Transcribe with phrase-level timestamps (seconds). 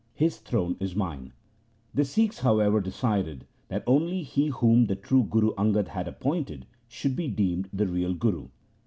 [0.15, 1.31] His throne is mine.'
[1.93, 7.15] The Sikhs, however, decided that only he whom the true Guru Angad had appointed, should
[7.15, 8.47] be deemed the real Guru.